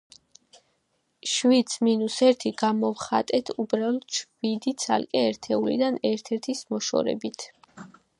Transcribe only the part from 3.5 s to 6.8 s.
უბრალოდ შვიდი ცალი ერთეულიდან ერთ-ერთის